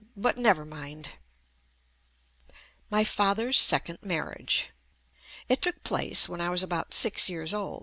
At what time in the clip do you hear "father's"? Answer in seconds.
3.03-3.59